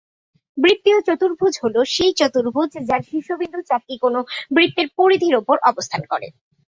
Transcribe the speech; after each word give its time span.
বৃত্তীয় 0.57 0.99
চতুর্ভুজ 1.07 1.53
হল 1.63 1.75
সেই 1.95 2.13
চতুর্ভুজ 2.19 2.71
যার 2.89 3.01
শীর্ষ 3.09 3.29
বিন্দু 3.41 3.59
চারটি 3.69 3.95
কোন 4.03 4.15
বৃত্তের 4.55 4.87
পরিধির 4.97 5.35
উপর 5.41 5.55
অবস্থান 5.71 6.01
করে। 6.11 6.27